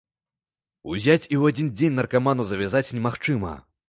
[0.93, 3.53] Узяць і ў адзін дзень наркаману завязаць немагчыма.